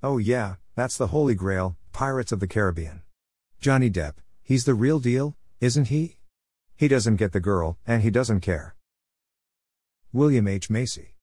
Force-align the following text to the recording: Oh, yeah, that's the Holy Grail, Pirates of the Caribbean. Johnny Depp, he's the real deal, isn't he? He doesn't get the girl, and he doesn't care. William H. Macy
Oh, 0.00 0.18
yeah, 0.18 0.54
that's 0.76 0.96
the 0.96 1.08
Holy 1.08 1.34
Grail, 1.34 1.76
Pirates 1.92 2.30
of 2.30 2.38
the 2.38 2.46
Caribbean. 2.46 3.02
Johnny 3.60 3.90
Depp, 3.90 4.14
he's 4.42 4.64
the 4.64 4.74
real 4.74 5.00
deal, 5.00 5.36
isn't 5.60 5.88
he? 5.88 6.18
He 6.76 6.86
doesn't 6.86 7.16
get 7.16 7.32
the 7.32 7.40
girl, 7.40 7.78
and 7.84 8.02
he 8.02 8.10
doesn't 8.10 8.40
care. 8.40 8.76
William 10.12 10.46
H. 10.46 10.70
Macy 10.70 11.16